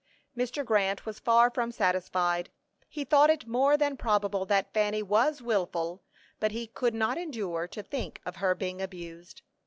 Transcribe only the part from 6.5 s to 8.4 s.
he could not endure to think of